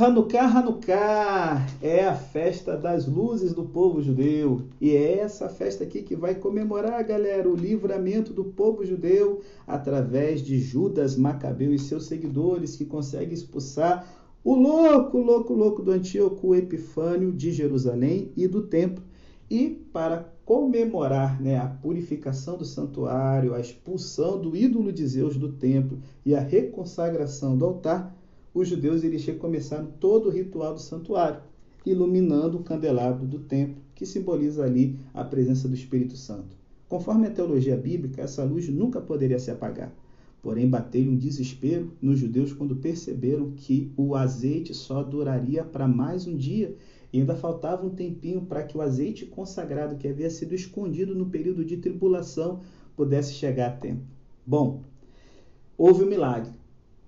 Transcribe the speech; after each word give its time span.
Hanukkah, 0.00 0.46
Hanukkah 0.46 1.66
é 1.82 2.04
a 2.04 2.14
festa 2.14 2.76
das 2.76 3.08
luzes 3.08 3.52
do 3.52 3.64
povo 3.64 4.00
judeu. 4.00 4.62
E 4.80 4.90
é 4.94 5.18
essa 5.18 5.48
festa 5.48 5.82
aqui 5.82 6.02
que 6.02 6.14
vai 6.14 6.36
comemorar, 6.36 7.02
galera, 7.02 7.50
o 7.50 7.56
livramento 7.56 8.32
do 8.32 8.44
povo 8.44 8.86
judeu 8.86 9.40
através 9.66 10.40
de 10.40 10.56
Judas 10.60 11.16
Macabeu 11.16 11.74
e 11.74 11.80
seus 11.80 12.06
seguidores 12.06 12.76
que 12.76 12.84
conseguem 12.84 13.34
expulsar 13.34 14.06
o 14.44 14.54
louco, 14.54 15.18
louco, 15.18 15.52
louco 15.52 15.82
do 15.82 15.90
Antíoco 15.90 16.54
Epifânio 16.54 17.32
de 17.32 17.50
Jerusalém 17.50 18.30
e 18.36 18.46
do 18.46 18.68
templo. 18.68 19.02
E 19.50 19.68
para 19.92 20.32
comemorar 20.44 21.42
né, 21.42 21.58
a 21.58 21.66
purificação 21.66 22.56
do 22.56 22.64
santuário, 22.64 23.52
a 23.52 23.58
expulsão 23.58 24.40
do 24.40 24.54
ídolo 24.54 24.92
de 24.92 25.04
Zeus 25.04 25.36
do 25.36 25.54
templo 25.54 25.98
e 26.24 26.36
a 26.36 26.40
reconsagração 26.40 27.58
do 27.58 27.64
altar, 27.64 28.16
os 28.54 28.68
judeus 28.68 29.04
eles 29.04 29.24
recomeçaram 29.24 29.86
todo 30.00 30.28
o 30.28 30.32
ritual 30.32 30.74
do 30.74 30.80
santuário, 30.80 31.42
iluminando 31.84 32.58
o 32.58 32.62
candelabro 32.62 33.26
do 33.26 33.38
templo, 33.38 33.82
que 33.94 34.06
simboliza 34.06 34.64
ali 34.64 34.98
a 35.12 35.24
presença 35.24 35.68
do 35.68 35.74
Espírito 35.74 36.16
Santo. 36.16 36.56
Conforme 36.88 37.26
a 37.26 37.30
teologia 37.30 37.76
bíblica, 37.76 38.22
essa 38.22 38.42
luz 38.44 38.68
nunca 38.68 39.00
poderia 39.00 39.38
se 39.38 39.50
apagar. 39.50 39.92
Porém, 40.40 40.68
bateu 40.68 41.02
um 41.02 41.16
desespero 41.16 41.92
nos 42.00 42.18
judeus 42.18 42.52
quando 42.52 42.76
perceberam 42.76 43.50
que 43.50 43.92
o 43.96 44.14
azeite 44.14 44.72
só 44.72 45.02
duraria 45.02 45.64
para 45.64 45.88
mais 45.88 46.26
um 46.26 46.36
dia 46.36 46.76
e 47.12 47.18
ainda 47.18 47.34
faltava 47.34 47.86
um 47.86 47.90
tempinho 47.90 48.42
para 48.42 48.62
que 48.62 48.76
o 48.76 48.80
azeite 48.80 49.26
consagrado 49.26 49.96
que 49.96 50.06
havia 50.06 50.30
sido 50.30 50.54
escondido 50.54 51.14
no 51.14 51.26
período 51.26 51.64
de 51.64 51.76
tribulação 51.76 52.60
pudesse 52.96 53.34
chegar 53.34 53.68
a 53.68 53.76
tempo. 53.76 54.02
Bom, 54.46 54.82
houve 55.76 56.04
um 56.04 56.08
milagre. 56.08 56.52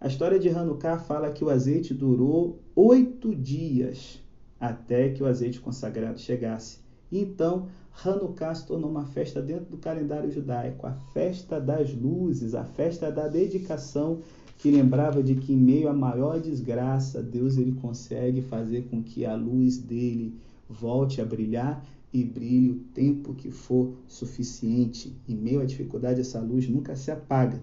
A 0.00 0.09
história 0.09 0.38
de 0.38 0.48
Hanukkah 0.48 0.98
fala 0.98 1.30
que 1.30 1.45
o 1.45 1.50
azeite 1.50 1.92
durou 1.92 2.59
oito 2.74 3.34
dias 3.34 4.18
até 4.59 5.10
que 5.10 5.23
o 5.23 5.26
azeite 5.26 5.60
consagrado 5.60 6.18
chegasse. 6.18 6.79
então, 7.12 7.68
Hanukkah 8.02 8.54
se 8.54 8.66
tornou 8.66 8.90
uma 8.90 9.04
festa 9.04 9.42
dentro 9.42 9.66
do 9.66 9.76
calendário 9.76 10.30
judaico, 10.30 10.87
a 10.87 10.95
festa 11.12 11.60
das 11.60 11.92
luzes, 11.95 12.54
a 12.54 12.65
festa 12.65 13.12
da 13.12 13.29
dedicação, 13.29 14.20
que 14.57 14.70
lembrava 14.70 15.23
de 15.23 15.34
que 15.34 15.52
em 15.52 15.59
meio 15.59 15.90
à 15.90 15.92
maior 15.92 16.40
desgraça, 16.40 17.23
Deus 17.23 17.59
ele 17.59 17.73
consegue 17.73 18.40
fazer 18.40 18.88
com 18.88 19.02
que 19.02 19.26
a 19.26 19.35
luz 19.35 19.76
dele 19.76 20.35
volte 20.66 21.20
a 21.20 21.26
brilhar 21.26 21.85
e 22.10 22.24
brilhe 22.24 22.70
o 22.70 22.80
tempo 22.95 23.35
que 23.35 23.51
for 23.51 23.92
suficiente. 24.09 25.14
Em 25.29 25.37
meio 25.37 25.60
à 25.60 25.66
dificuldade, 25.66 26.23
essa 26.23 26.40
luz 26.40 26.66
nunca 26.70 26.96
se 26.96 27.10
apaga. 27.10 27.60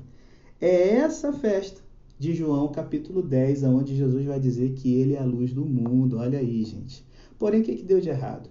É 0.61 0.89
essa 0.97 1.33
festa 1.33 1.86
de 2.19 2.33
João 2.33 2.71
capítulo 2.71 3.21
10, 3.21 3.63
onde 3.63 3.95
Jesus 3.95 4.25
vai 4.25 4.39
dizer 4.39 4.73
que 4.73 4.93
ele 4.95 5.13
é 5.13 5.19
a 5.19 5.25
luz 5.25 5.53
do 5.53 5.65
mundo. 5.65 6.17
Olha 6.17 6.39
aí, 6.39 6.63
gente. 6.63 7.05
Porém, 7.37 7.61
o 7.61 7.63
que, 7.63 7.75
que 7.75 7.83
deu 7.83 8.01
de 8.01 8.09
errado? 8.09 8.49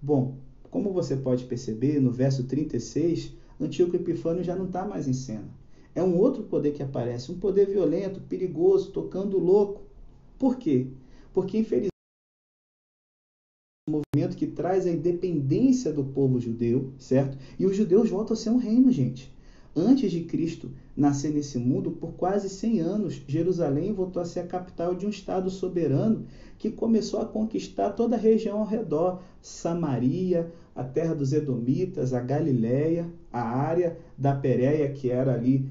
Bom, 0.00 0.36
como 0.70 0.92
você 0.92 1.16
pode 1.16 1.44
perceber, 1.44 2.00
no 2.00 2.12
verso 2.12 2.44
36, 2.44 3.32
Antíoco 3.60 3.96
Epifânio 3.96 4.44
já 4.44 4.54
não 4.54 4.66
está 4.66 4.86
mais 4.86 5.08
em 5.08 5.12
cena. 5.12 5.48
É 5.94 6.02
um 6.02 6.16
outro 6.16 6.44
poder 6.44 6.72
que 6.72 6.82
aparece, 6.82 7.30
um 7.30 7.38
poder 7.38 7.66
violento, 7.66 8.20
perigoso, 8.20 8.92
tocando 8.92 9.38
louco. 9.38 9.82
Por 10.38 10.56
quê? 10.56 10.86
Porque, 11.34 11.58
infelizmente, 11.58 11.90
um 13.88 14.00
movimento 14.00 14.36
que 14.36 14.46
traz 14.46 14.86
a 14.86 14.90
independência 14.90 15.92
do 15.92 16.04
povo 16.04 16.40
judeu, 16.40 16.92
certo? 16.98 17.36
E 17.58 17.66
os 17.66 17.76
judeus 17.76 18.08
voltam 18.08 18.34
a 18.34 18.36
ser 18.36 18.50
um 18.50 18.56
reino, 18.56 18.90
gente. 18.90 19.32
Antes 19.74 20.10
de 20.12 20.20
Cristo 20.24 20.70
nascer 20.94 21.32
nesse 21.32 21.58
mundo, 21.58 21.92
por 21.92 22.12
quase 22.12 22.50
100 22.50 22.80
anos, 22.80 23.22
Jerusalém 23.26 23.94
voltou 23.94 24.20
a 24.20 24.24
ser 24.26 24.40
a 24.40 24.46
capital 24.46 24.94
de 24.94 25.06
um 25.06 25.10
Estado 25.10 25.48
soberano 25.48 26.26
que 26.58 26.70
começou 26.70 27.20
a 27.20 27.26
conquistar 27.26 27.90
toda 27.92 28.14
a 28.14 28.18
região 28.18 28.58
ao 28.58 28.66
redor: 28.66 29.22
Samaria, 29.40 30.52
a 30.76 30.84
terra 30.84 31.14
dos 31.14 31.32
Edomitas, 31.32 32.12
a 32.12 32.20
Galiléia, 32.20 33.10
a 33.32 33.40
área 33.40 33.98
da 34.16 34.34
Pérea, 34.34 34.92
que 34.92 35.10
era 35.10 35.32
ali 35.32 35.66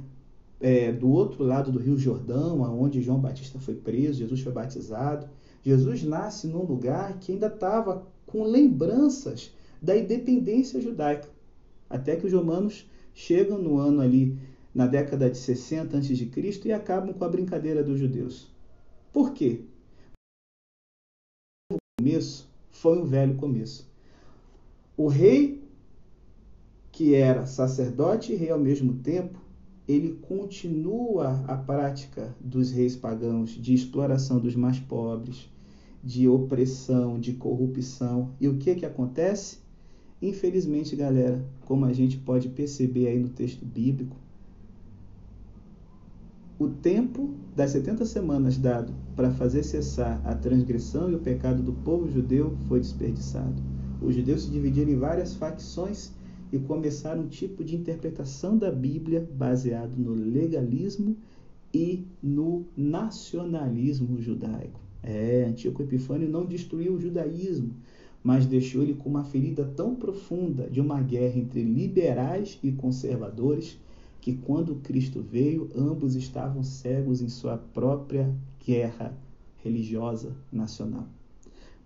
é, 0.60 0.92
do 0.92 1.10
outro 1.10 1.44
lado 1.44 1.72
do 1.72 1.78
Rio 1.78 1.98
Jordão, 1.98 2.62
onde 2.80 3.02
João 3.04 3.20
Batista 3.20 3.60
foi 3.60 3.76
preso, 3.76 4.20
Jesus 4.20 4.42
foi 4.42 4.52
batizado. 4.52 5.30
Jesus 5.64 6.04
nasce 6.04 6.48
num 6.48 6.64
lugar 6.64 7.20
que 7.20 7.34
ainda 7.34 7.48
estava 7.48 8.08
com 8.26 8.44
lembranças 8.44 9.54
da 9.80 9.96
independência 9.96 10.82
judaica, 10.82 11.30
até 11.88 12.16
que 12.16 12.26
os 12.26 12.34
romanos 12.34 12.90
chegam 13.14 13.58
no 13.58 13.78
ano 13.78 14.02
ali 14.02 14.38
na 14.74 14.88
década 14.88 15.30
de 15.30 15.38
60 15.38 15.98
a.C. 15.98 16.32
e 16.66 16.72
acabam 16.72 17.14
com 17.14 17.26
a 17.26 17.30
brincadeira 17.30 17.84
dos 17.84 18.00
judeus. 18.00 18.48
Por 19.12 19.34
quê? 19.34 19.66
O 21.72 21.78
começo 22.00 22.50
foi 22.70 22.98
um 22.98 23.06
velho 23.06 23.36
começo. 23.36 23.90
O 24.96 25.08
rei, 25.08 25.62
que 26.92 27.14
era 27.14 27.46
sacerdote 27.46 28.32
e 28.32 28.36
rei 28.36 28.50
ao 28.50 28.60
mesmo 28.60 28.96
tempo, 28.96 29.40
ele 29.88 30.14
continua 30.22 31.44
a 31.48 31.58
prática 31.58 32.34
dos 32.40 32.72
reis 32.72 32.96
pagãos 32.96 33.50
de 33.50 33.74
exploração 33.74 34.40
dos 34.40 34.56
mais 34.56 34.80
pobres, 34.80 35.50
de 36.04 36.28
opressão, 36.28 37.20
de 37.20 37.34
corrupção. 37.34 38.34
E 38.40 38.48
o 38.48 38.58
que 38.58 38.76
que 38.76 38.86
acontece? 38.86 39.60
Infelizmente, 40.22 40.96
galera, 40.96 41.44
como 41.66 41.86
a 41.86 41.94
gente 41.94 42.18
pode 42.18 42.50
perceber 42.50 43.08
aí 43.08 43.20
no 43.20 43.30
texto 43.30 43.66
bíblico, 43.66 44.16
o 46.60 46.70
tempo 46.70 47.34
das 47.56 47.72
70 47.72 48.06
semanas 48.06 48.56
dado 48.56 48.94
para 49.16 49.32
fazer 49.32 49.64
cessar 49.64 50.22
a 50.24 50.36
transgressão 50.36 51.10
e 51.10 51.16
o 51.16 51.20
pecado 51.20 51.64
do 51.64 51.74
povo 51.74 52.08
judeu 52.08 52.56
foi 52.68 52.80
desperdiçado. 52.80 53.56
Os 54.00 54.14
judeus 54.14 54.44
se 54.44 54.52
dividiram 54.52 54.92
em 54.92 54.98
várias 54.98 55.34
facções 55.34 56.12
e 56.52 56.60
começaram 56.60 57.24
um 57.24 57.28
tipo 57.28 57.64
de 57.64 57.76
interpretação 57.76 58.56
da 58.56 58.72
Bíblia 58.72 59.28
baseado 59.34 59.96
no 59.98 60.14
legalismo 60.14 61.18
e 61.74 62.06
no 62.22 62.66
nacionalismo 62.78 64.22
judaico. 64.22 64.80
É, 65.02 65.46
Antíoco 65.50 65.82
Epifânio 65.82 66.30
não 66.30 66.46
destruiu 66.46 66.94
o 66.94 67.00
judaísmo, 67.00 67.74
mas 68.24 68.46
deixou 68.46 68.84
ele 68.84 68.94
com 68.94 69.10
uma 69.10 69.24
ferida 69.24 69.66
tão 69.66 69.96
profunda 69.96 70.70
de 70.70 70.80
uma 70.80 71.02
guerra 71.02 71.40
entre 71.40 71.64
liberais 71.64 72.60
e 72.62 72.72
conservadores 72.72 73.80
que 74.20 74.34
quando 74.34 74.76
Cristo 74.76 75.22
veio, 75.22 75.70
ambos 75.76 76.16
estavam 76.16 76.62
cegos 76.62 77.22
em 77.22 77.30
sua 77.30 77.58
própria 77.58 78.32
guerra 78.64 79.18
religiosa 79.64 80.36
nacional. 80.52 81.08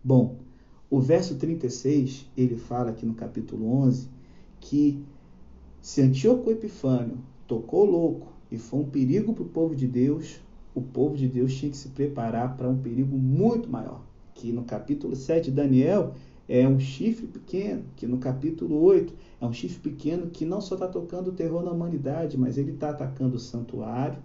Bom, 0.04 0.40
o 0.90 1.00
verso 1.00 1.36
36, 1.36 2.30
ele 2.36 2.58
fala 2.58 2.92
aqui 2.92 3.06
no 3.06 3.14
capítulo 3.14 3.72
11 3.84 4.10
que 4.60 5.02
se 5.82 6.02
Antíoco 6.02 6.52
Epifânio 6.52 7.18
tocou 7.48 7.86
louco 7.86 8.34
e 8.52 8.58
foi 8.58 8.82
um 8.82 8.90
perigo 8.90 9.34
para 9.34 9.44
o 9.44 9.50
povo 9.50 9.76
de 9.76 9.88
Deus, 9.88 10.40
o 10.74 10.82
povo 10.82 11.16
de 11.16 11.28
Deus 11.28 11.56
tinha 11.56 11.72
que 11.72 11.78
se 11.78 11.90
preparar 11.90 12.58
para 12.58 12.70
um 12.70 12.78
perigo 12.78 13.18
muito 13.18 13.70
maior 13.70 14.02
que 14.36 14.52
no 14.52 14.64
capítulo 14.64 15.16
7 15.16 15.46
de 15.46 15.52
Daniel 15.52 16.14
é 16.48 16.68
um 16.68 16.80
chifre 16.80 17.26
pequeno, 17.26 17.84
que 17.96 18.06
no 18.06 18.20
capítulo 18.20 18.80
8 18.84 19.14
é 19.42 19.46
um 19.46 19.54
chifre 19.54 19.90
pequeno 19.90 20.28
que 20.28 20.46
não 20.46 20.62
só 20.62 20.76
está 20.76 20.88
tocando 20.88 21.30
o 21.30 21.34
terror 21.34 21.64
na 21.64 21.72
humanidade, 21.72 22.38
mas 22.38 22.58
ele 22.58 22.72
está 22.72 22.92
atacando 22.92 23.38
o 23.38 23.40
santuário, 23.40 24.20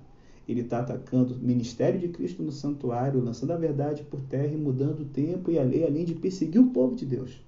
ele 0.47 0.61
está 0.61 0.81
atacando 0.81 1.35
o 1.35 1.39
ministério 1.39 1.99
de 1.99 2.09
Cristo 2.09 2.43
no 2.43 2.53
santuário, 2.53 3.23
lançando 3.23 3.53
a 3.53 3.57
verdade 3.57 4.03
por 4.03 4.21
terra 4.21 4.53
e 4.53 4.57
mudando 4.57 5.01
o 5.01 5.05
tempo 5.07 5.51
e 5.51 5.59
a 5.59 5.63
lei, 5.63 5.87
além 5.87 6.05
de 6.05 6.15
perseguir 6.15 6.61
o 6.61 6.71
povo 6.71 6.95
de 6.95 7.07
Deus. 7.07 7.41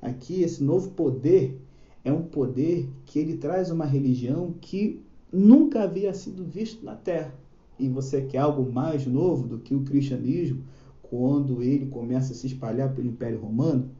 Aqui, 0.00 0.42
esse 0.42 0.62
novo 0.62 0.90
poder 0.90 1.60
é 2.04 2.12
um 2.12 2.22
poder 2.22 2.88
que 3.04 3.18
ele 3.18 3.36
traz 3.36 3.70
uma 3.70 3.84
religião 3.84 4.54
que 4.60 5.02
nunca 5.30 5.82
havia 5.82 6.14
sido 6.14 6.44
visto 6.44 6.84
na 6.84 6.94
terra. 6.94 7.34
E 7.78 7.88
você 7.88 8.22
quer 8.22 8.38
algo 8.38 8.70
mais 8.70 9.06
novo 9.06 9.46
do 9.46 9.58
que 9.58 9.74
o 9.74 9.82
cristianismo? 9.82 10.62
Quando 11.10 11.60
ele 11.60 11.86
começa 11.86 12.32
a 12.32 12.36
se 12.36 12.46
espalhar 12.46 12.94
pelo 12.94 13.08
Império 13.08 13.40
Romano, 13.40 13.90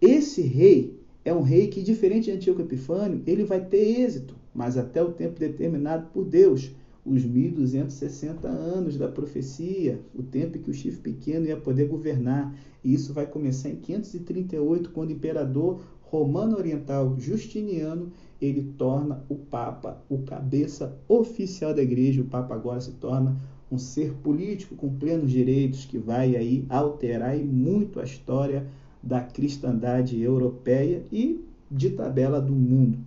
esse 0.00 0.42
rei 0.42 1.00
é 1.24 1.32
um 1.32 1.42
rei 1.42 1.68
que, 1.68 1.80
diferente 1.80 2.24
de 2.24 2.32
Antíoco 2.32 2.62
Epifânio, 2.62 3.22
ele 3.24 3.44
vai 3.44 3.64
ter 3.64 4.00
êxito, 4.00 4.34
mas 4.52 4.76
até 4.76 5.00
o 5.00 5.12
tempo 5.12 5.38
determinado 5.38 6.08
por 6.12 6.24
Deus, 6.24 6.72
os 7.06 7.24
1260 7.24 8.48
anos 8.48 8.96
da 8.96 9.06
profecia, 9.06 10.00
o 10.12 10.22
tempo 10.22 10.58
em 10.58 10.62
que 10.62 10.70
o 10.70 10.74
chifre 10.74 11.12
pequeno 11.12 11.46
ia 11.46 11.56
poder 11.56 11.86
governar. 11.86 12.52
E 12.82 12.92
isso 12.92 13.12
vai 13.12 13.26
começar 13.26 13.68
em 13.68 13.76
538, 13.76 14.90
quando 14.90 15.10
o 15.10 15.12
imperador 15.12 15.80
romano 16.02 16.56
oriental 16.56 17.16
Justiniano 17.18 18.10
ele 18.40 18.74
torna 18.76 19.24
o 19.28 19.36
Papa 19.36 20.02
o 20.08 20.18
cabeça 20.18 20.98
oficial 21.08 21.72
da 21.72 21.82
igreja. 21.82 22.20
O 22.20 22.26
Papa 22.26 22.54
agora 22.54 22.80
se 22.80 22.90
torna 22.92 23.40
um 23.72 23.78
ser 23.78 24.12
político 24.22 24.76
com 24.76 24.94
plenos 24.94 25.30
direitos 25.30 25.86
que 25.86 25.96
vai 25.96 26.36
aí 26.36 26.66
alterar 26.68 27.34
muito 27.38 27.98
a 27.98 28.04
história 28.04 28.66
da 29.02 29.22
cristandade 29.22 30.20
europeia 30.20 31.02
e 31.10 31.42
de 31.70 31.88
tabela 31.88 32.38
do 32.38 32.52
mundo. 32.52 32.98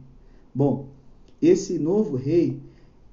Bom, 0.53 0.87
esse 1.39 1.77
novo 1.77 2.15
rei, 2.15 2.59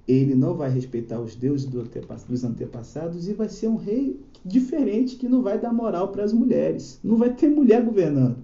ele 0.08 0.34
não 0.34 0.54
vai 0.54 0.70
respeitar 0.70 1.20
os 1.20 1.36
deuses 1.36 1.68
dos 1.68 2.42
antepassados 2.42 3.28
e 3.28 3.34
vai 3.34 3.50
ser 3.50 3.68
um 3.68 3.76
rei 3.76 4.18
diferente 4.42 5.16
que 5.16 5.28
não 5.28 5.42
vai 5.42 5.60
dar 5.60 5.74
moral 5.74 6.08
para 6.08 6.24
as 6.24 6.32
mulheres. 6.32 6.98
Não 7.04 7.18
vai 7.18 7.34
ter 7.34 7.50
mulher 7.50 7.84
governando. 7.84 8.38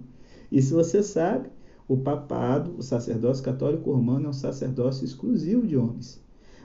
E 0.51 0.61
se 0.61 0.71
você 0.71 1.01
sabe, 1.01 1.49
o 1.87 1.97
papado, 1.97 2.75
o 2.77 2.83
sacerdócio 2.83 3.43
católico 3.43 3.91
romano 3.91 4.27
é 4.27 4.29
um 4.29 4.33
sacerdócio 4.33 5.03
exclusivo 5.03 5.65
de 5.65 5.75
homens. 5.75 6.21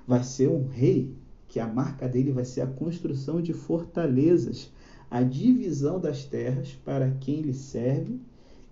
Vai 0.06 0.22
ser 0.22 0.48
um 0.48 0.66
rei 0.68 1.10
que 1.54 1.60
a 1.60 1.68
marca 1.68 2.08
dele 2.08 2.32
vai 2.32 2.44
ser 2.44 2.62
a 2.62 2.66
construção 2.66 3.40
de 3.40 3.52
fortalezas, 3.52 4.72
a 5.08 5.22
divisão 5.22 6.00
das 6.00 6.24
terras 6.24 6.76
para 6.84 7.12
quem 7.20 7.42
lhe 7.42 7.54
serve, 7.54 8.18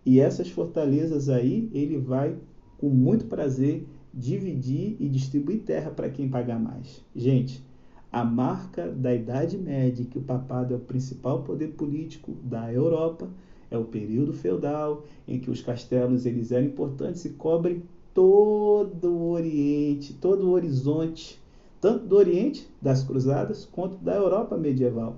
e 0.04 0.18
essas 0.18 0.50
fortalezas 0.50 1.28
aí 1.28 1.70
ele 1.72 1.96
vai 1.96 2.36
com 2.78 2.88
muito 2.88 3.26
prazer 3.26 3.86
dividir 4.12 4.96
e 4.98 5.08
distribuir 5.08 5.60
terra 5.60 5.92
para 5.92 6.10
quem 6.10 6.28
pagar 6.28 6.58
mais. 6.58 7.00
Gente, 7.14 7.64
a 8.10 8.24
marca 8.24 8.90
da 8.90 9.14
Idade 9.14 9.56
Média, 9.56 10.04
que 10.04 10.18
o 10.18 10.22
papado 10.22 10.74
é 10.74 10.76
o 10.76 10.80
principal 10.80 11.44
poder 11.44 11.74
político 11.74 12.32
da 12.42 12.72
Europa, 12.72 13.30
é 13.70 13.78
o 13.78 13.84
período 13.84 14.32
feudal, 14.32 15.04
em 15.28 15.38
que 15.38 15.52
os 15.52 15.62
castelos 15.62 16.26
eles 16.26 16.50
eram 16.50 16.66
importantes 16.66 17.24
e 17.26 17.30
cobrem 17.30 17.84
todo 18.12 19.08
o 19.08 19.30
Oriente, 19.30 20.14
todo 20.14 20.48
o 20.48 20.50
horizonte, 20.50 21.40
tanto 21.82 22.06
do 22.06 22.14
Oriente, 22.14 22.72
das 22.80 23.02
cruzadas, 23.02 23.64
quanto 23.64 23.96
da 23.96 24.14
Europa 24.14 24.56
medieval. 24.56 25.16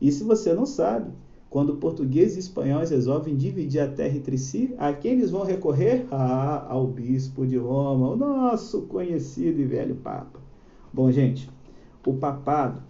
E 0.00 0.10
se 0.10 0.24
você 0.24 0.54
não 0.54 0.64
sabe, 0.64 1.12
quando 1.50 1.76
portugueses 1.76 2.36
e 2.36 2.40
espanhóis 2.40 2.88
resolvem 2.88 3.36
dividir 3.36 3.80
a 3.80 3.86
terra 3.86 4.16
entre 4.16 4.38
si, 4.38 4.74
a 4.78 4.94
quem 4.94 5.12
eles 5.12 5.30
vão 5.30 5.44
recorrer? 5.44 6.06
Ah, 6.10 6.64
ao 6.70 6.86
bispo 6.86 7.46
de 7.46 7.58
Roma, 7.58 8.12
o 8.12 8.16
nosso 8.16 8.82
conhecido 8.82 9.60
e 9.60 9.64
velho 9.66 9.94
Papa. 9.96 10.40
Bom, 10.90 11.12
gente, 11.12 11.50
o 12.06 12.14
papado, 12.14 12.82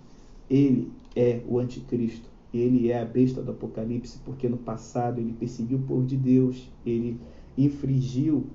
ele 0.49 0.93
é 1.17 1.41
o 1.49 1.59
anticristo, 1.59 2.29
ele 2.55 2.93
é 2.93 3.01
a 3.01 3.05
besta 3.05 3.43
do 3.43 3.51
Apocalipse, 3.51 4.21
porque 4.25 4.49
no 4.49 4.57
passado 4.57 5.21
ele 5.21 5.33
perseguiu 5.33 5.79
o 5.79 5.83
povo 5.83 6.07
de 6.07 6.17
Deus, 6.17 6.71
ele 6.87 7.19
infringiu 7.59 8.47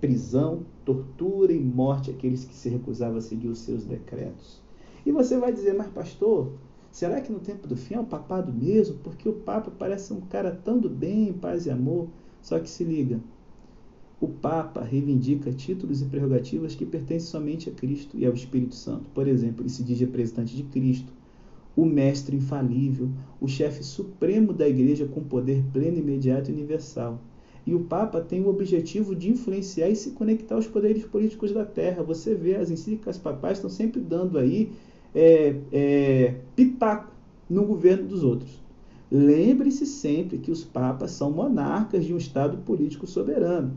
prisão, 0.00 0.60
tortura 0.84 1.52
e 1.52 1.60
morte 1.60 2.10
àqueles 2.10 2.44
que 2.44 2.54
se 2.54 2.68
recusavam 2.68 3.18
a 3.18 3.20
seguir 3.20 3.48
os 3.48 3.58
seus 3.60 3.84
decretos. 3.84 4.62
E 5.04 5.12
você 5.12 5.38
vai 5.38 5.52
dizer, 5.52 5.74
mas 5.74 5.88
pastor, 5.88 6.52
Será 6.94 7.20
que 7.20 7.32
no 7.32 7.40
tempo 7.40 7.66
do 7.66 7.74
fim 7.74 7.94
é 7.94 7.98
o 8.00 8.04
papado 8.04 8.52
mesmo? 8.52 8.98
Porque 9.02 9.28
o 9.28 9.32
Papa 9.32 9.68
parece 9.76 10.12
um 10.12 10.20
cara 10.20 10.52
tão 10.52 10.78
do 10.78 10.88
bem, 10.88 11.32
paz 11.32 11.66
e 11.66 11.70
amor. 11.70 12.06
Só 12.40 12.60
que 12.60 12.70
se 12.70 12.84
liga, 12.84 13.18
o 14.20 14.28
Papa 14.28 14.80
reivindica 14.80 15.52
títulos 15.52 16.00
e 16.00 16.04
prerrogativas 16.04 16.76
que 16.76 16.86
pertencem 16.86 17.28
somente 17.28 17.68
a 17.68 17.72
Cristo 17.72 18.16
e 18.16 18.24
ao 18.24 18.32
Espírito 18.32 18.76
Santo. 18.76 19.10
Por 19.12 19.26
exemplo, 19.26 19.62
ele 19.62 19.70
se 19.70 19.82
diz 19.82 19.98
representante 19.98 20.54
de 20.54 20.62
Cristo, 20.62 21.12
o 21.74 21.84
mestre 21.84 22.36
infalível, 22.36 23.10
o 23.40 23.48
chefe 23.48 23.82
supremo 23.82 24.52
da 24.52 24.68
igreja 24.68 25.04
com 25.04 25.20
poder 25.20 25.64
pleno, 25.72 25.98
imediato 25.98 26.48
e 26.48 26.54
universal. 26.54 27.20
E 27.66 27.74
o 27.74 27.80
Papa 27.80 28.20
tem 28.20 28.42
o 28.42 28.48
objetivo 28.48 29.14
de 29.14 29.30
influenciar 29.30 29.88
e 29.88 29.96
se 29.96 30.10
conectar 30.10 30.54
aos 30.54 30.66
poderes 30.66 31.04
políticos 31.04 31.52
da 31.52 31.64
terra. 31.64 32.02
Você 32.02 32.34
vê, 32.34 32.56
as 32.56 32.70
encíclicas 32.70 33.16
papais 33.16 33.58
estão 33.58 33.70
sempre 33.70 34.00
dando 34.00 34.38
aí 34.38 34.70
é, 35.14 35.56
é, 35.72 36.34
pitaco 36.54 37.12
no 37.48 37.64
governo 37.64 38.06
dos 38.06 38.22
outros. 38.22 38.62
Lembre-se 39.10 39.86
sempre 39.86 40.38
que 40.38 40.50
os 40.50 40.64
papas 40.64 41.12
são 41.12 41.30
monarcas 41.30 42.04
de 42.04 42.12
um 42.12 42.16
Estado 42.16 42.58
político 42.58 43.06
soberano. 43.06 43.76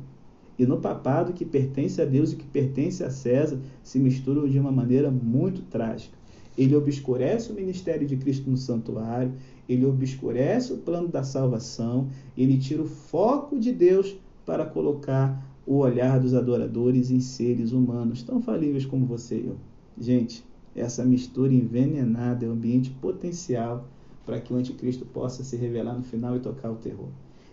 E 0.57 0.66
no 0.66 0.78
papado 0.78 1.34
que 1.34 1.45
pertence 1.45 2.01
a 2.01 2.06
Deus 2.06 2.34
e 2.34 2.36
que 2.36 2.45
pertence 2.45 3.04
a 3.04 3.12
César 3.12 3.60
se 3.84 4.00
misturam 4.00 4.48
de 4.48 4.60
uma 4.60 4.72
maneira 4.72 5.12
muito 5.12 5.62
trágica. 5.62 6.18
Ele 6.57 6.75
obscurece 6.75 7.51
o 7.51 7.56
ministério 7.56 8.07
de 8.07 8.18
Cristo 8.18 8.50
no 8.50 8.57
santuário, 8.57 9.31
ele 9.68 9.86
obscurece 9.86 10.74
o 10.74 10.78
plano 10.78 11.08
da 11.08 11.24
salvação, 11.24 12.08
ele 12.38 12.58
tira 12.58 12.81
o 12.81 12.88
foco 12.88 13.60
de 13.60 13.72
Deus 13.72 14.16
para 14.46 14.66
colocar 14.66 15.46
o 15.66 15.78
olhar 15.78 16.19
dos 16.19 16.34
adoradores 16.34 17.12
em 17.12 17.19
seres 17.19 17.74
humanos 17.74 18.24
tão 18.24 18.42
falíveis 18.42 18.86
como 18.86 19.06
você 19.06 19.36
e 19.36 19.48
eu. 19.48 19.58
Gente, 20.00 20.44
essa 20.74 21.04
mistura 21.04 21.54
envenenada 21.54 22.46
é 22.46 22.50
o 22.50 22.54
ambiente 22.54 22.90
potencial 22.90 23.86
para 24.25 24.40
que 24.40 24.54
o 24.54 24.56
anticristo 24.56 25.06
possa 25.06 25.44
se 25.44 25.58
revelar 25.58 25.96
no 25.96 26.04
final 26.04 26.36
e 26.36 26.40
tocar 26.40 26.72
o 26.72 26.75
terror. 26.75 27.10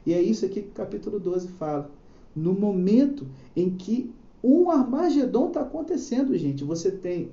E 0.06 0.12
é 0.12 0.20
isso 0.20 0.44
aqui 0.44 0.62
que 0.62 0.68
o 0.68 0.72
capítulo 0.72 1.18
12 1.18 1.48
fala. 1.48 1.90
No 2.36 2.52
momento 2.52 3.26
em 3.56 3.70
que 3.70 4.12
um 4.42 4.70
Armagedon 4.70 5.48
está 5.48 5.62
acontecendo, 5.62 6.36
gente, 6.36 6.62
você 6.62 6.90
tem 6.90 7.30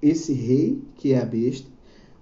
esse 0.00 0.32
rei, 0.32 0.80
que 0.94 1.12
é 1.12 1.20
a 1.20 1.24
besta, 1.24 1.68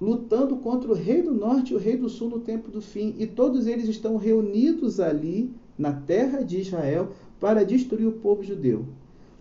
lutando 0.00 0.56
contra 0.56 0.90
o 0.90 0.94
rei 0.94 1.22
do 1.22 1.32
norte 1.32 1.72
e 1.72 1.76
o 1.76 1.78
rei 1.78 1.96
do 1.96 2.08
sul 2.08 2.28
no 2.28 2.40
tempo 2.40 2.70
do 2.70 2.80
fim, 2.80 3.14
e 3.18 3.26
todos 3.26 3.66
eles 3.66 3.88
estão 3.88 4.16
reunidos 4.16 5.00
ali 5.00 5.52
na 5.78 5.92
terra 5.92 6.42
de 6.42 6.60
Israel 6.60 7.10
para 7.40 7.64
destruir 7.64 8.06
o 8.06 8.12
povo 8.12 8.42
judeu. 8.42 8.84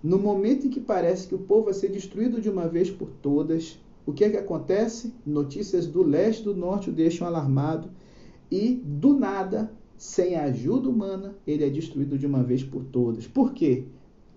No 0.04 0.20
momento 0.20 0.68
em 0.68 0.70
que 0.70 0.80
parece 0.80 1.28
que 1.28 1.36
o 1.36 1.40
povo 1.40 1.66
vai 1.66 1.74
ser 1.74 1.90
destruído 1.90 2.42
de 2.42 2.50
uma 2.50 2.68
vez 2.68 2.90
por 2.90 3.10
todas, 3.22 3.80
o 4.06 4.12
que 4.12 4.26
é 4.26 4.30
que 4.30 4.38
acontece? 4.38 5.14
Notícias 5.26 5.88
do 5.88 6.04
leste 6.04 6.42
e 6.42 6.46
do 6.46 6.56
norte 6.56 6.90
o 6.90 6.94
deixam 6.94 7.26
alarmado 7.26 7.90
e 8.52 8.82
do 8.84 9.14
nada, 9.14 9.72
sem 9.98 10.36
ajuda 10.36 10.90
humana, 10.90 11.36
ele 11.48 11.64
é 11.64 11.70
destruído 11.70 12.18
de 12.18 12.28
uma 12.28 12.44
vez 12.44 12.64
por 12.64 12.84
todas. 12.84 13.26
Por 13.26 13.54
quê? 13.54 13.86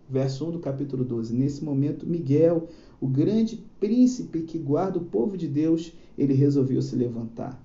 Verso 0.09 0.47
1 0.47 0.53
do 0.53 0.59
capítulo 0.59 1.05
12. 1.05 1.35
Nesse 1.35 1.65
momento, 1.65 2.07
Miguel, 2.07 2.69
o 3.01 3.07
grande 3.07 3.63
príncipe 3.81 4.43
que 4.43 4.59
guarda 4.59 4.99
o 4.99 5.05
povo 5.05 5.37
de 5.37 5.49
Deus, 5.49 5.93
ele 6.17 6.33
resolveu 6.33 6.81
se 6.81 6.95
levantar. 6.95 7.61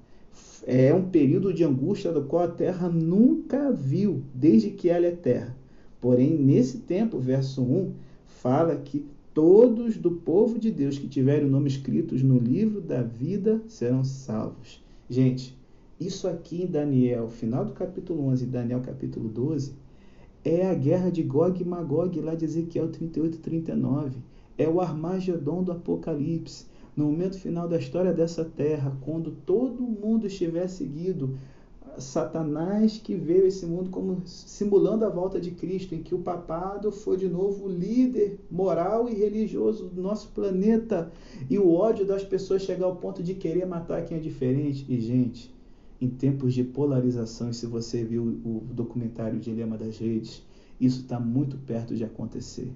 É 0.66 0.94
um 0.94 1.10
período 1.10 1.54
de 1.54 1.64
angústia 1.64 2.12
do 2.12 2.24
qual 2.24 2.44
a 2.44 2.48
terra 2.48 2.88
nunca 2.90 3.72
viu, 3.72 4.22
desde 4.34 4.70
que 4.70 4.90
ela 4.90 5.06
é 5.06 5.12
terra. 5.12 5.56
Porém, 6.00 6.38
nesse 6.38 6.80
tempo, 6.80 7.20
verso 7.20 7.62
1, 7.62 7.92
fala 8.26 8.76
que 8.76 9.06
todos 9.34 9.98
do 9.98 10.12
povo 10.12 10.60
de 10.60 10.72
Deus 10.72 10.98
que 10.98 11.08
tiverem 11.08 11.48
o 11.48 11.52
nome 11.52 11.68
escritos 11.68 12.22
no 12.22 12.38
livro 12.38 12.82
da 12.82 13.02
vida 13.02 13.62
serão 13.68 14.04
salvos. 14.04 14.84
Gente, 15.10 15.56
isso 16.00 16.28
aqui 16.28 16.64
em 16.64 16.68
Daniel, 16.68 17.30
final 17.30 17.64
do 17.64 17.74
capítulo 17.74 18.26
11 18.28 18.44
e 18.44 18.48
Daniel 18.48 18.82
capítulo 18.82 19.30
12, 19.30 19.74
é 20.44 20.68
a 20.68 20.74
guerra 20.74 21.12
de 21.12 21.22
Gog 21.24 21.62
e 21.62 21.66
Magog 21.66 22.20
lá 22.20 22.36
de 22.36 22.46
Ezequiel 22.46 22.90
38 22.90 23.36
e 23.36 23.40
39. 23.40 24.20
É 24.58 24.68
o 24.68 24.82
Armagedon 24.82 25.64
do 25.64 25.72
Apocalipse. 25.72 26.66
No 26.96 27.06
momento 27.06 27.40
final 27.40 27.68
da 27.68 27.78
história 27.78 28.14
dessa 28.14 28.44
terra, 28.44 28.98
quando 29.02 29.32
todo 29.46 29.82
mundo 29.82 30.28
estiver 30.28 30.68
seguido 30.68 31.36
Satanás 31.98 33.00
que 33.04 33.16
veio 33.16 33.46
esse 33.46 33.66
mundo 33.66 33.90
como 33.90 34.22
simulando 34.26 35.06
a 35.06 35.10
volta 35.10 35.40
de 35.40 35.52
Cristo, 35.52 35.94
em 35.94 36.02
que 36.02 36.16
o 36.16 36.20
papado 36.20 36.92
foi 36.92 37.18
de 37.18 37.28
novo 37.28 37.66
o 37.66 37.70
líder 37.70 38.40
moral 38.50 39.10
e 39.10 39.14
religioso 39.14 39.86
do 39.86 40.02
nosso 40.02 40.30
planeta 40.30 41.12
e 41.50 41.60
o 41.60 41.74
ódio 41.74 42.06
das 42.06 42.24
pessoas 42.24 42.62
chegar 42.62 42.86
ao 42.86 42.96
ponto 42.96 43.22
de 43.22 43.34
querer 43.34 43.66
matar 43.66 44.06
quem 44.06 44.18
é 44.18 44.20
diferente. 44.20 44.86
E 44.88 45.00
gente, 45.00 45.54
em 46.02 46.10
tempos 46.10 46.54
de 46.54 46.64
polarização, 46.64 47.52
e 47.52 47.54
se 47.54 47.66
você 47.66 48.04
viu 48.04 48.24
o 48.44 48.64
documentário 48.74 49.40
Dilema 49.40 49.78
das 49.78 49.98
Redes, 50.00 50.44
isso 50.80 51.02
está 51.02 51.20
muito 51.20 51.56
perto 51.58 51.96
de 51.96 52.04
acontecer. 52.04 52.74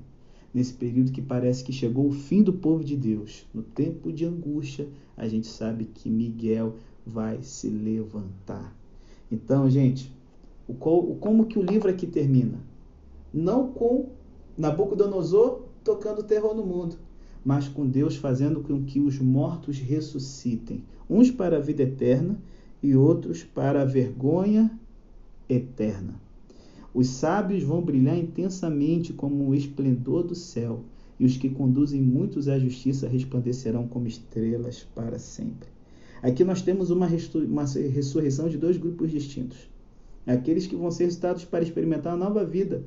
Nesse 0.54 0.74
período 0.74 1.12
que 1.12 1.22
parece 1.22 1.64
que 1.64 1.74
chegou 1.74 2.08
o 2.08 2.14
fim 2.14 2.44
do 2.44 2.54
povo 2.54 2.84
de 2.84 2.96
Deus, 2.96 3.46
no 3.54 3.64
tempo 3.64 4.14
de 4.14 4.24
angústia, 4.24 4.88
a 5.18 5.28
gente 5.28 5.48
sabe 5.48 5.86
que 5.86 6.10
Miguel 6.10 6.76
vai 7.06 7.42
se 7.42 7.68
levantar 7.68 8.74
então, 9.32 9.70
gente, 9.70 10.12
o, 10.68 10.74
como 10.74 11.46
que 11.46 11.58
o 11.58 11.64
livro 11.64 11.90
aqui 11.90 12.06
termina? 12.06 12.60
Não 13.34 13.68
com 13.72 14.10
Nabucodonosor 14.58 15.64
tocando 15.84 16.24
terror 16.24 16.56
no 16.56 16.66
mundo, 16.66 16.96
mas 17.44 17.68
com 17.68 17.88
Deus 17.88 18.16
fazendo 18.16 18.62
com 18.62 18.84
que 18.84 19.00
os 19.00 19.20
mortos 19.20 19.78
ressuscitem, 19.78 20.84
uns 21.10 21.30
para 21.30 21.58
a 21.58 21.60
vida 21.60 21.84
eterna 21.84 22.40
e 22.82 22.96
outros 22.96 23.44
para 23.44 23.82
a 23.82 23.86
vergonha 23.86 24.72
eterna. 25.50 26.16
Os 26.94 27.08
sábios 27.08 27.64
vão 27.64 27.82
brilhar 27.82 28.18
intensamente 28.18 29.12
como 29.12 29.50
o 29.50 29.56
esplendor 29.56 30.24
do 30.24 30.36
céu, 30.36 30.84
e 31.20 31.26
os 31.26 31.38
que 31.38 31.50
conduzem 31.50 32.02
muitos 32.02 32.48
à 32.48 32.58
justiça 32.60 33.08
resplandecerão 33.08 33.88
como 33.88 34.08
estrelas 34.08 34.86
para 34.96 35.20
sempre. 35.20 35.70
Aqui 36.22 36.44
nós 36.44 36.62
temos 36.62 36.90
uma, 36.90 37.08
uma 37.08 37.66
ressurreição 37.66 38.50
de 38.50 38.58
dois 38.58 38.78
grupos 38.78 39.12
distintos. 39.12 39.70
Aqueles 40.26 40.66
que 40.66 40.76
vão 40.76 40.90
ser 40.90 41.06
ressuscitados 41.06 41.46
para 41.46 41.64
experimentar 41.64 42.14
a 42.14 42.18
nova 42.18 42.44
vida, 42.44 42.84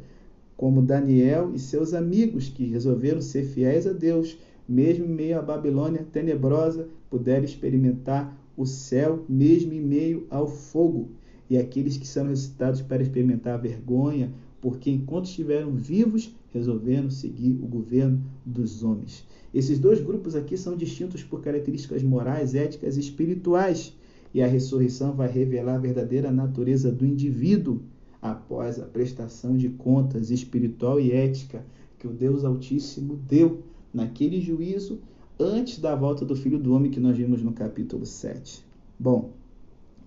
como 0.57 0.83
Daniel 0.83 1.53
e 1.55 1.59
seus 1.59 1.95
amigos, 1.95 2.49
que 2.49 2.65
resolveram 2.65 3.21
ser 3.21 3.45
fiéis 3.45 3.87
a 3.87 3.93
Deus, 3.93 4.37
mesmo 4.69 5.05
em 5.05 5.09
meio 5.09 5.39
à 5.39 5.43
Babilônia 5.43 6.05
tenebrosa, 6.13 6.89
puderam 7.09 7.45
experimentar 7.45 8.37
o 8.59 8.67
céu, 8.67 9.25
mesmo 9.29 9.73
em 9.73 9.81
meio 9.81 10.27
ao 10.29 10.49
fogo. 10.49 11.11
E 11.49 11.57
aqueles 11.57 11.97
que 11.97 12.07
são 12.07 12.27
ressuscitados 12.27 12.83
para 12.83 13.01
experimentar 13.01 13.55
a 13.55 13.59
vergonha, 13.59 14.33
porque 14.61 14.91
enquanto 14.91 15.27
estiveram 15.27 15.75
vivos, 15.77 16.35
resolveram 16.53 17.09
seguir 17.09 17.53
o 17.53 17.67
governo 17.67 18.21
dos 18.45 18.83
homens. 18.83 19.25
Esses 19.55 19.79
dois 19.79 20.01
grupos 20.01 20.35
aqui 20.35 20.59
são 20.59 20.77
distintos 20.77 21.23
por 21.23 21.41
características 21.41 22.03
morais, 22.03 22.55
éticas 22.55 22.97
e 22.97 23.01
espirituais, 23.01 23.95
e 24.35 24.43
a 24.43 24.47
ressurreição 24.47 25.15
vai 25.15 25.31
revelar 25.31 25.77
a 25.77 25.79
verdadeira 25.79 26.31
natureza 26.31 26.91
do 26.91 27.07
indivíduo 27.07 27.81
após 28.21 28.81
a 28.81 28.85
prestação 28.85 29.57
de 29.57 29.69
contas 29.69 30.31
espiritual 30.31 31.01
e 31.01 31.13
ética 31.13 31.65
que 31.99 32.09
o 32.09 32.13
Deus 32.13 32.45
Altíssimo 32.45 33.17
deu 33.29 33.63
naquele 33.95 34.41
juízo 34.41 34.99
antes 35.39 35.79
da 35.79 35.95
volta 35.95 36.25
do 36.25 36.35
Filho 36.35 36.59
do 36.59 36.75
Homem 36.75 36.91
que 36.91 36.99
nós 36.99 37.17
vimos 37.17 37.43
no 37.43 37.53
capítulo 37.53 38.05
7. 38.05 38.65
Bom, 38.99 39.31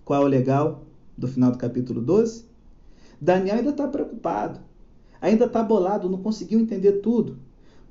qual 0.03 0.23
é 0.23 0.25
o 0.25 0.27
legal 0.27 0.83
do 1.17 1.27
final 1.27 1.51
do 1.51 1.57
capítulo 1.57 2.01
12? 2.01 2.45
Daniel 3.19 3.57
ainda 3.57 3.69
está 3.69 3.87
preocupado, 3.87 4.59
ainda 5.21 5.45
está 5.45 5.63
bolado, 5.63 6.09
não 6.09 6.21
conseguiu 6.21 6.59
entender 6.59 6.93
tudo. 6.99 7.37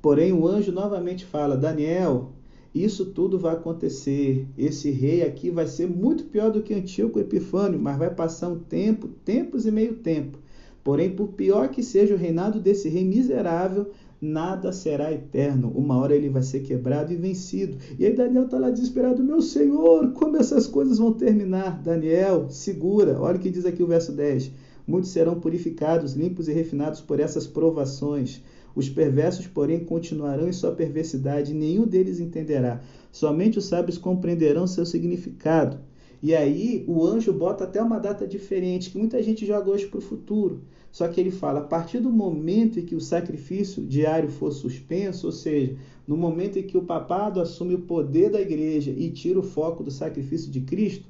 Porém, 0.01 0.31
o 0.31 0.47
anjo 0.47 0.71
novamente 0.71 1.25
fala: 1.25 1.57
Daniel, 1.57 2.31
isso 2.75 3.05
tudo 3.07 3.39
vai 3.39 3.53
acontecer. 3.53 4.47
Esse 4.57 4.91
rei 4.91 5.23
aqui 5.23 5.49
vai 5.49 5.65
ser 5.65 5.87
muito 5.87 6.25
pior 6.25 6.51
do 6.51 6.61
que 6.61 6.73
Antíoco 6.73 7.19
Epifânio, 7.19 7.79
mas 7.79 7.97
vai 7.97 8.13
passar 8.13 8.49
um 8.49 8.59
tempo, 8.59 9.07
tempos 9.25 9.65
e 9.65 9.71
meio 9.71 9.95
tempo. 9.95 10.37
Porém, 10.83 11.15
por 11.15 11.29
pior 11.29 11.69
que 11.69 11.83
seja 11.83 12.15
o 12.15 12.17
reinado 12.17 12.59
desse 12.59 12.89
rei 12.89 13.03
miserável, 13.03 13.91
nada 14.21 14.71
será 14.71 15.11
eterno. 15.11 15.71
Uma 15.75 15.97
hora 15.97 16.15
ele 16.15 16.29
vai 16.29 16.43
ser 16.43 16.59
quebrado 16.59 17.11
e 17.11 17.15
vencido. 17.15 17.77
E 17.97 18.05
aí 18.05 18.13
Daniel 18.13 18.45
está 18.45 18.59
lá 18.59 18.69
desesperado: 18.69 19.23
Meu 19.23 19.41
Senhor, 19.41 20.11
como 20.13 20.37
essas 20.37 20.67
coisas 20.67 20.99
vão 20.99 21.11
terminar? 21.13 21.81
Daniel, 21.81 22.47
segura. 22.49 23.19
Olha 23.19 23.37
o 23.37 23.39
que 23.39 23.49
diz 23.49 23.65
aqui 23.65 23.81
o 23.81 23.87
verso 23.87 24.11
10. 24.11 24.51
Muitos 24.85 25.11
serão 25.11 25.39
purificados, 25.39 26.13
limpos 26.13 26.47
e 26.47 26.53
refinados 26.53 27.01
por 27.01 27.19
essas 27.19 27.47
provações. 27.47 28.43
Os 28.75 28.89
perversos, 28.89 29.47
porém, 29.47 29.83
continuarão 29.83 30.47
em 30.47 30.53
sua 30.53 30.71
perversidade, 30.71 31.53
nenhum 31.53 31.85
deles 31.85 32.19
entenderá. 32.19 32.81
Somente 33.11 33.57
os 33.57 33.65
sábios 33.65 33.97
compreenderão 33.97 34.65
seu 34.65 34.85
significado. 34.85 35.79
E 36.23 36.35
aí 36.35 36.85
o 36.87 37.05
anjo 37.05 37.33
bota 37.33 37.63
até 37.63 37.81
uma 37.81 37.99
data 37.99 38.27
diferente, 38.27 38.91
que 38.91 38.97
muita 38.97 39.21
gente 39.23 39.45
joga 39.45 39.71
hoje 39.71 39.87
para 39.87 39.97
o 39.97 40.01
futuro. 40.01 40.61
Só 40.91 41.07
que 41.07 41.21
ele 41.21 41.31
fala, 41.31 41.61
a 41.61 41.63
partir 41.63 41.99
do 41.99 42.11
momento 42.11 42.79
em 42.79 42.85
que 42.85 42.95
o 42.95 43.01
sacrifício 43.01 43.85
diário 43.85 44.29
for 44.29 44.51
suspenso, 44.51 45.27
ou 45.27 45.31
seja, 45.31 45.75
no 46.05 46.17
momento 46.17 46.59
em 46.59 46.63
que 46.63 46.77
o 46.77 46.83
papado 46.83 47.39
assume 47.39 47.75
o 47.75 47.81
poder 47.81 48.29
da 48.29 48.41
igreja 48.41 48.91
e 48.91 49.09
tira 49.09 49.39
o 49.39 49.43
foco 49.43 49.83
do 49.83 49.91
sacrifício 49.91 50.51
de 50.51 50.61
Cristo, 50.61 51.05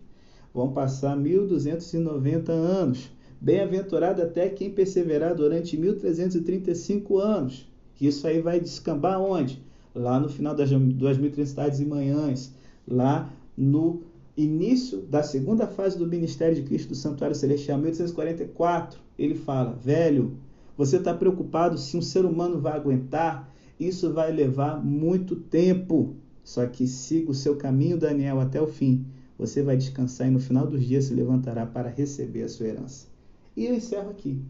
vão 0.53 0.71
passar 0.71 1.17
1290 1.17 2.51
anos. 2.51 3.11
Bem-aventurado 3.39 4.21
até 4.21 4.49
quem 4.49 4.69
perseverar 4.69 5.33
durante 5.33 5.75
1335 5.75 7.17
anos. 7.17 7.67
Isso 7.99 8.27
aí 8.27 8.39
vai 8.39 8.59
descambar 8.59 9.19
onde? 9.19 9.63
Lá 9.95 10.19
no 10.19 10.29
final 10.29 10.53
das 10.53 10.71
2.300 10.71 11.55
tardes 11.55 11.79
e 11.79 11.85
manhãs, 11.85 12.53
lá 12.87 13.33
no 13.57 14.03
início 14.43 15.01
da 15.01 15.23
segunda 15.23 15.67
fase 15.67 15.97
do 15.97 16.07
ministério 16.07 16.55
de 16.55 16.63
Cristo 16.63 16.89
do 16.89 16.95
Santuário 16.95 17.35
Celestial, 17.35 17.77
1844, 17.77 18.99
ele 19.17 19.35
fala: 19.35 19.73
velho, 19.73 20.37
você 20.77 20.97
está 20.97 21.13
preocupado 21.13 21.77
se 21.77 21.95
um 21.97 22.01
ser 22.01 22.25
humano 22.25 22.59
vai 22.59 22.73
aguentar? 22.73 23.51
Isso 23.79 24.13
vai 24.13 24.31
levar 24.31 24.83
muito 24.83 25.35
tempo. 25.35 26.15
Só 26.43 26.65
que 26.65 26.87
siga 26.87 27.31
o 27.31 27.35
seu 27.35 27.55
caminho, 27.55 27.97
Daniel, 27.97 28.39
até 28.39 28.61
o 28.61 28.67
fim. 28.67 29.05
Você 29.37 29.61
vai 29.61 29.77
descansar 29.77 30.27
e 30.27 30.31
no 30.31 30.39
final 30.39 30.67
dos 30.67 30.85
dias 30.85 31.05
se 31.05 31.13
levantará 31.13 31.65
para 31.65 31.89
receber 31.89 32.43
a 32.43 32.49
sua 32.49 32.67
herança. 32.67 33.07
E 33.55 33.65
eu 33.65 33.75
encerro 33.75 34.09
aqui. 34.09 34.41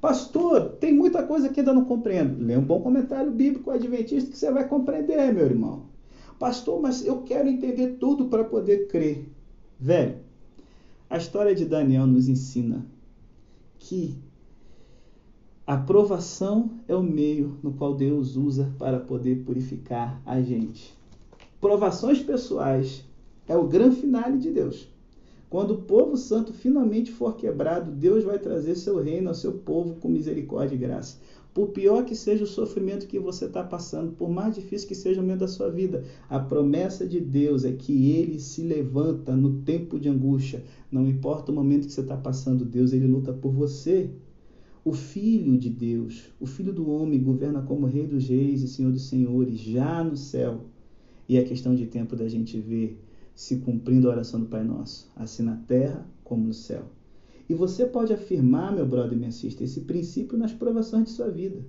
Pastor, 0.00 0.76
tem 0.80 0.92
muita 0.92 1.22
coisa 1.22 1.48
que 1.48 1.60
ainda 1.60 1.72
não 1.72 1.84
compreendo. 1.84 2.44
Lê 2.44 2.56
um 2.56 2.64
bom 2.64 2.80
comentário 2.82 3.30
bíblico 3.30 3.70
adventista 3.70 4.30
que 4.30 4.36
você 4.36 4.50
vai 4.50 4.68
compreender, 4.68 5.32
meu 5.32 5.46
irmão. 5.46 5.93
Pastor, 6.44 6.78
mas 6.78 7.02
eu 7.02 7.22
quero 7.22 7.48
entender 7.48 7.96
tudo 7.98 8.26
para 8.26 8.44
poder 8.44 8.86
crer. 8.88 9.26
Velho, 9.80 10.16
a 11.08 11.16
história 11.16 11.54
de 11.54 11.64
Daniel 11.64 12.06
nos 12.06 12.28
ensina 12.28 12.84
que 13.78 14.14
a 15.66 15.78
provação 15.78 16.70
é 16.86 16.94
o 16.94 17.02
meio 17.02 17.56
no 17.62 17.72
qual 17.72 17.94
Deus 17.94 18.36
usa 18.36 18.70
para 18.78 19.00
poder 19.00 19.42
purificar 19.46 20.20
a 20.26 20.38
gente. 20.42 20.94
Provações 21.62 22.22
pessoais 22.22 23.02
é 23.48 23.56
o 23.56 23.66
grande 23.66 23.96
finale 23.96 24.36
de 24.36 24.50
Deus. 24.50 24.86
Quando 25.48 25.70
o 25.70 25.82
povo 25.82 26.14
santo 26.14 26.52
finalmente 26.52 27.10
for 27.10 27.36
quebrado, 27.36 27.90
Deus 27.90 28.22
vai 28.22 28.38
trazer 28.38 28.74
seu 28.74 29.02
reino 29.02 29.30
ao 29.30 29.34
seu 29.34 29.52
povo 29.52 29.94
com 29.94 30.08
misericórdia 30.08 30.74
e 30.74 30.78
graça. 30.78 31.16
Por 31.54 31.68
pior 31.68 32.04
que 32.04 32.16
seja 32.16 32.42
o 32.42 32.48
sofrimento 32.48 33.06
que 33.06 33.16
você 33.16 33.44
está 33.44 33.62
passando, 33.62 34.10
por 34.10 34.28
mais 34.28 34.56
difícil 34.56 34.88
que 34.88 34.94
seja 34.94 35.20
o 35.20 35.22
momento 35.22 35.40
da 35.40 35.48
sua 35.48 35.70
vida, 35.70 36.02
a 36.28 36.40
promessa 36.40 37.06
de 37.06 37.20
Deus 37.20 37.64
é 37.64 37.70
que 37.70 38.10
Ele 38.10 38.40
se 38.40 38.60
levanta 38.60 39.36
no 39.36 39.60
tempo 39.60 40.00
de 40.00 40.08
angústia. 40.08 40.64
Não 40.90 41.06
importa 41.06 41.52
o 41.52 41.54
momento 41.54 41.86
que 41.86 41.92
você 41.92 42.00
está 42.00 42.16
passando, 42.16 42.64
Deus 42.64 42.92
Ele 42.92 43.06
luta 43.06 43.32
por 43.32 43.52
você. 43.52 44.10
O 44.84 44.92
Filho 44.92 45.56
de 45.56 45.70
Deus, 45.70 46.24
o 46.40 46.44
Filho 46.44 46.72
do 46.72 46.90
Homem, 46.90 47.22
governa 47.22 47.62
como 47.62 47.86
Rei 47.86 48.04
dos 48.04 48.28
Reis 48.28 48.60
e 48.62 48.68
Senhor 48.68 48.90
dos 48.90 49.06
Senhores, 49.08 49.60
já 49.60 50.02
no 50.02 50.16
céu. 50.16 50.62
E 51.28 51.36
é 51.36 51.44
questão 51.44 51.72
de 51.72 51.86
tempo 51.86 52.16
da 52.16 52.28
gente 52.28 52.58
ver 52.58 53.00
se 53.32 53.58
cumprindo 53.58 54.08
a 54.08 54.12
oração 54.12 54.40
do 54.40 54.46
Pai 54.46 54.64
Nosso, 54.64 55.08
assim 55.14 55.44
na 55.44 55.54
terra 55.56 56.04
como 56.24 56.44
no 56.46 56.52
céu. 56.52 56.84
E 57.48 57.54
você 57.54 57.84
pode 57.84 58.12
afirmar, 58.12 58.72
meu 58.72 58.86
brother 58.86 59.12
e 59.12 59.16
minha 59.16 59.32
sister, 59.32 59.64
esse 59.64 59.82
princípio 59.82 60.38
nas 60.38 60.52
provações 60.52 61.04
de 61.04 61.10
sua 61.10 61.28
vida. 61.30 61.64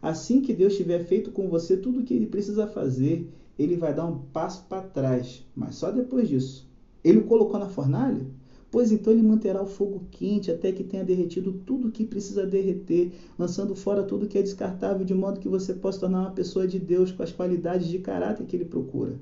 Assim 0.00 0.40
que 0.40 0.52
Deus 0.52 0.76
tiver 0.76 1.04
feito 1.04 1.30
com 1.30 1.48
você 1.48 1.76
tudo 1.76 2.00
o 2.00 2.04
que 2.04 2.12
ele 2.12 2.26
precisa 2.26 2.66
fazer, 2.66 3.30
ele 3.56 3.76
vai 3.76 3.94
dar 3.94 4.06
um 4.06 4.18
passo 4.18 4.64
para 4.68 4.82
trás, 4.82 5.46
mas 5.54 5.76
só 5.76 5.92
depois 5.92 6.28
disso. 6.28 6.68
Ele 7.04 7.18
o 7.18 7.24
colocou 7.24 7.58
na 7.58 7.68
fornalha? 7.68 8.26
Pois 8.70 8.90
então 8.90 9.12
ele 9.12 9.22
manterá 9.22 9.62
o 9.62 9.66
fogo 9.66 10.06
quente 10.10 10.50
até 10.50 10.72
que 10.72 10.82
tenha 10.82 11.04
derretido 11.04 11.52
tudo 11.52 11.88
o 11.88 11.90
que 11.92 12.06
precisa 12.06 12.46
derreter, 12.46 13.12
lançando 13.38 13.74
fora 13.74 14.02
tudo 14.02 14.26
que 14.26 14.38
é 14.38 14.42
descartável, 14.42 15.04
de 15.04 15.14
modo 15.14 15.38
que 15.38 15.48
você 15.48 15.74
possa 15.74 16.00
tornar 16.00 16.20
uma 16.20 16.30
pessoa 16.30 16.66
de 16.66 16.78
Deus 16.78 17.12
com 17.12 17.22
as 17.22 17.30
qualidades 17.30 17.86
de 17.86 17.98
caráter 17.98 18.46
que 18.46 18.56
ele 18.56 18.64
procura. 18.64 19.20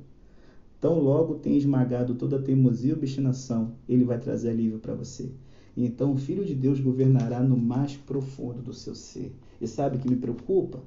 Tão 0.80 1.00
logo 1.00 1.34
tenha 1.34 1.58
esmagado 1.58 2.14
toda 2.14 2.36
a 2.36 2.42
teimosia 2.42 2.92
e 2.92 2.94
obstinação, 2.94 3.72
ele 3.88 4.04
vai 4.04 4.18
trazer 4.18 4.50
alívio 4.50 4.78
para 4.78 4.94
você. 4.94 5.30
Então 5.84 6.12
o 6.12 6.18
Filho 6.18 6.44
de 6.44 6.54
Deus 6.54 6.80
governará 6.80 7.40
no 7.40 7.56
mais 7.56 7.96
profundo 7.96 8.60
do 8.60 8.72
seu 8.72 8.94
ser. 8.94 9.32
E 9.60 9.66
sabe 9.66 9.96
o 9.96 10.00
que 10.00 10.08
me 10.08 10.16
preocupa? 10.16 10.82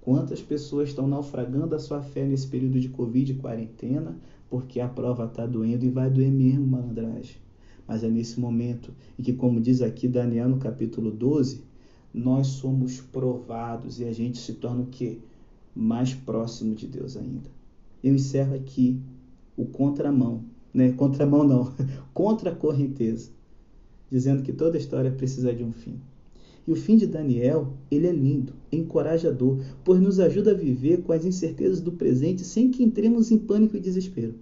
Quantas 0.00 0.42
pessoas 0.42 0.88
estão 0.88 1.06
naufragando 1.06 1.74
a 1.74 1.78
sua 1.78 2.02
fé 2.02 2.24
nesse 2.24 2.46
período 2.46 2.78
de 2.78 2.88
Covid 2.88 3.32
e 3.32 3.36
quarentena, 3.36 4.16
porque 4.50 4.80
a 4.80 4.88
prova 4.88 5.24
está 5.24 5.46
doendo 5.46 5.84
e 5.84 5.90
vai 5.90 6.10
doer 6.10 6.30
mesmo, 6.30 6.66
malandragem. 6.66 7.36
Mas 7.86 8.02
é 8.02 8.08
nesse 8.08 8.38
momento 8.40 8.92
em 9.18 9.22
que, 9.22 9.32
como 9.32 9.60
diz 9.60 9.80
aqui 9.82 10.08
Daniel 10.08 10.48
no 10.48 10.58
capítulo 10.58 11.10
12, 11.10 11.62
nós 12.12 12.48
somos 12.48 13.00
provados 13.00 13.98
e 14.00 14.04
a 14.04 14.12
gente 14.12 14.38
se 14.38 14.54
torna 14.54 14.82
o 14.82 14.86
quê? 14.86 15.18
Mais 15.74 16.14
próximo 16.14 16.74
de 16.74 16.86
Deus 16.86 17.16
ainda. 17.16 17.50
Eu 18.02 18.14
encerro 18.14 18.54
aqui 18.54 19.00
o 19.56 19.64
contramão, 19.64 20.44
né? 20.72 20.92
Contramão 20.92 21.44
não, 21.44 21.72
contra 22.12 22.50
a 22.50 22.54
correnteza 22.54 23.30
dizendo 24.14 24.44
que 24.44 24.52
toda 24.52 24.78
história 24.78 25.10
precisa 25.10 25.52
de 25.52 25.64
um 25.64 25.72
fim. 25.72 25.96
E 26.68 26.70
o 26.70 26.76
fim 26.76 26.96
de 26.96 27.04
Daniel, 27.04 27.72
ele 27.90 28.06
é 28.06 28.12
lindo, 28.12 28.52
encorajador, 28.70 29.58
pois 29.82 30.00
nos 30.00 30.20
ajuda 30.20 30.52
a 30.52 30.54
viver 30.54 31.02
com 31.02 31.12
as 31.12 31.24
incertezas 31.24 31.80
do 31.80 31.90
presente 31.90 32.44
sem 32.44 32.70
que 32.70 32.84
entremos 32.84 33.32
em 33.32 33.38
pânico 33.38 33.76
e 33.76 33.80
desespero. 33.80 34.36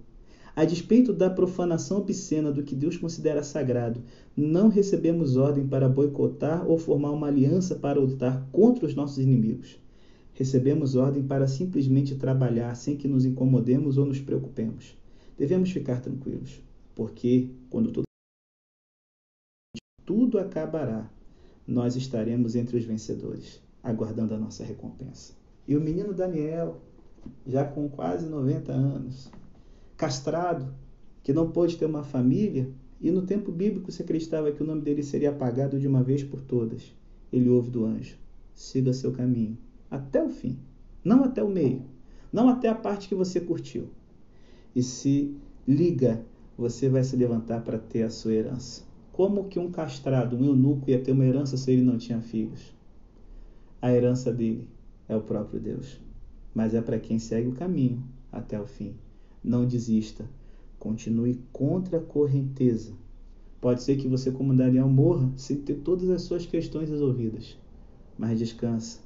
A 0.55 0.63
despeito 0.63 1.11
da 1.11 1.27
profanação 1.27 1.97
obscena 1.97 2.51
do 2.51 2.61
que 2.61 2.75
Deus 2.75 2.97
considera 2.97 3.41
sagrado, 3.41 3.99
não 4.37 4.69
recebemos 4.69 5.37
ordem 5.37 5.65
para 5.65 5.89
boicotar 5.89 6.69
ou 6.69 6.77
formar 6.77 7.09
uma 7.09 7.25
aliança 7.25 7.73
para 7.73 7.99
lutar 7.99 8.47
contra 8.51 8.85
os 8.85 8.93
nossos 8.93 9.17
inimigos. 9.17 9.79
Recebemos 10.35 10.95
ordem 10.95 11.23
para 11.23 11.47
simplesmente 11.47 12.13
trabalhar 12.13 12.75
sem 12.75 12.95
que 12.95 13.07
nos 13.07 13.25
incomodemos 13.25 13.97
ou 13.97 14.05
nos 14.05 14.19
preocupemos. 14.19 14.95
Devemos 15.35 15.71
ficar 15.71 15.99
tranquilos, 15.99 16.61
porque 16.95 17.49
quando 17.71 17.91
tudo 17.91 18.12
tudo 20.13 20.37
acabará. 20.37 21.09
Nós 21.67 21.95
estaremos 21.95 22.55
entre 22.55 22.77
os 22.77 22.83
vencedores, 22.83 23.59
aguardando 23.81 24.35
a 24.35 24.37
nossa 24.37 24.63
recompensa. 24.63 25.33
E 25.67 25.75
o 25.75 25.81
menino 25.81 26.13
Daniel, 26.13 26.79
já 27.47 27.65
com 27.65 27.89
quase 27.89 28.27
90 28.27 28.71
anos, 28.71 29.31
castrado, 29.97 30.71
que 31.23 31.33
não 31.33 31.49
pôde 31.49 31.77
ter 31.77 31.87
uma 31.87 32.03
família, 32.03 32.69
e 33.01 33.09
no 33.09 33.23
tempo 33.23 33.51
bíblico 33.51 33.91
se 33.91 34.03
acreditava 34.03 34.51
que 34.51 34.61
o 34.61 34.65
nome 34.65 34.81
dele 34.81 35.01
seria 35.01 35.31
apagado 35.31 35.79
de 35.79 35.87
uma 35.87 36.03
vez 36.03 36.23
por 36.23 36.41
todas. 36.41 36.93
Ele 37.31 37.49
ouve 37.49 37.71
do 37.71 37.83
anjo: 37.83 38.15
siga 38.53 38.93
seu 38.93 39.13
caminho 39.13 39.57
até 39.89 40.23
o 40.23 40.29
fim, 40.29 40.59
não 41.03 41.23
até 41.23 41.41
o 41.41 41.49
meio, 41.49 41.81
não 42.31 42.49
até 42.49 42.69
a 42.69 42.75
parte 42.75 43.09
que 43.09 43.15
você 43.15 43.41
curtiu. 43.41 43.89
E 44.75 44.83
se 44.83 45.35
liga, 45.67 46.23
você 46.55 46.87
vai 46.87 47.03
se 47.03 47.15
levantar 47.15 47.63
para 47.63 47.79
ter 47.79 48.03
a 48.03 48.11
sua 48.11 48.33
herança. 48.33 48.92
Como 49.13 49.47
que 49.47 49.57
um 49.57 49.71
castrado, 49.71 50.35
um 50.35 50.43
eunuco, 50.43 50.89
ia 50.89 51.01
ter 51.01 51.13
uma 51.13 51.23
herança 51.23 51.55
se 51.55 51.71
ele 51.71 51.83
não 51.83 51.97
tinha 51.97 52.19
filhos? 52.19 52.73
a 53.83 53.91
herança 53.91 54.31
dele 54.31 54.65
é 55.09 55.15
o 55.15 55.21
próprio 55.21 55.59
Deus. 55.59 55.99
Mas 56.55 56.73
é 56.73 56.81
para 56.81 56.97
quem 56.97 57.19
segue 57.19 57.49
o 57.49 57.55
caminho 57.55 58.01
até 58.31 58.57
o 58.57 58.65
fim. 58.65 58.95
Não 59.43 59.67
desista. 59.67 60.25
Continue 60.79 61.43
contra 61.51 61.97
a 61.97 62.01
correnteza. 62.01 62.93
Pode 63.59 63.83
ser 63.83 63.97
que 63.97 64.07
você, 64.07 64.31
como 64.31 64.55
Daniel, 64.55 64.87
morra 64.87 65.29
sem 65.35 65.57
ter 65.57 65.81
todas 65.81 66.09
as 66.09 66.21
suas 66.21 66.45
questões 66.45 66.89
resolvidas. 66.89 67.57
Mas 68.17 68.39
descansa. 68.39 69.01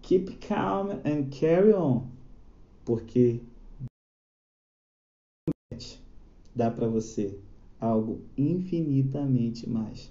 Keep 0.00 0.38
calm 0.38 0.92
and 1.04 1.28
carry 1.30 1.74
on. 1.74 2.06
Porque 2.86 3.42
dá 6.56 6.70
para 6.70 6.88
você 6.88 7.38
algo 7.80 8.20
infinitamente 8.36 9.68
mais 9.68 10.10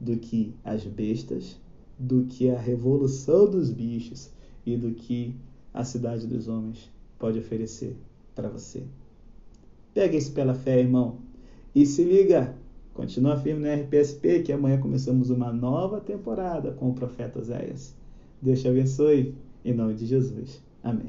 do 0.00 0.16
que 0.16 0.54
as 0.64 0.84
bestas, 0.84 1.56
do 1.98 2.24
que 2.24 2.50
a 2.50 2.58
revolução 2.58 3.48
dos 3.50 3.70
bichos 3.70 4.30
e 4.64 4.76
do 4.76 4.92
que 4.92 5.34
a 5.72 5.84
cidade 5.84 6.26
dos 6.26 6.48
homens 6.48 6.90
pode 7.18 7.38
oferecer 7.38 7.96
para 8.34 8.48
você. 8.48 8.82
Pega 9.94 10.16
isso 10.16 10.32
pela 10.32 10.54
fé, 10.54 10.80
irmão. 10.80 11.18
E 11.74 11.86
se 11.86 12.04
liga, 12.04 12.54
continua 12.92 13.38
firme 13.38 13.62
no 13.62 13.82
RPSP 13.82 14.42
que 14.42 14.52
amanhã 14.52 14.78
começamos 14.78 15.30
uma 15.30 15.52
nova 15.52 16.00
temporada 16.00 16.72
com 16.72 16.90
o 16.90 16.94
profeta 16.94 17.42
Zéias. 17.42 17.94
Deus 18.40 18.60
te 18.60 18.68
abençoe, 18.68 19.34
em 19.64 19.72
nome 19.72 19.94
de 19.94 20.06
Jesus. 20.06 20.62
Amém. 20.82 21.04